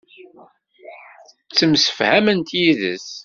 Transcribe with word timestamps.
Ttemsefhament 1.49 2.49
yid-s. 2.59 3.09